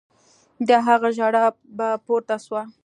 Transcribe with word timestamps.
د 0.67 0.69
هغه 0.87 1.09
ژړا 1.17 1.45
به 1.77 1.87
پورته 2.05 2.35
سوه. 2.45 2.61